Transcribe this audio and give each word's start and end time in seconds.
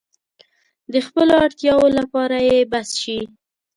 د 0.93 0.95
خپلو 1.07 1.33
اړتیاوو 1.45 1.89
لپاره 1.99 2.37
يې 2.47 2.57
بس 2.71 2.89
شي. 3.01 3.19